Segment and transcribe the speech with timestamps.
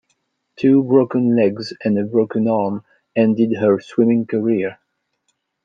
[0.55, 2.83] Two broken legs and a broken arm
[3.15, 4.79] ended her swimming career.